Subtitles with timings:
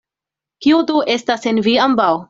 [0.65, 2.13] Kio do estas en vi ambaŭ?